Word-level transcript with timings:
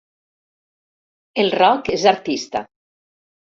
El 1.45 1.53
Roc 1.61 1.93
és 1.99 2.09
artista. 2.15 2.65